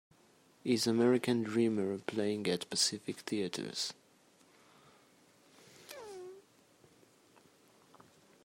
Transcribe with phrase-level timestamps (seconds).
[0.65, 3.93] Is American Dreamer playing at Pacific Theatres